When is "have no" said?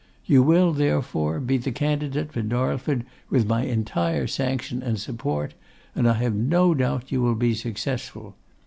6.13-6.73